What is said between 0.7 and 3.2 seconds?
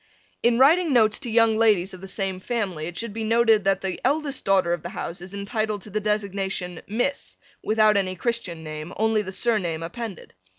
notes to young ladies of the same family it should